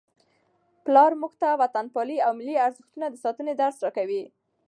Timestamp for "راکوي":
3.85-4.23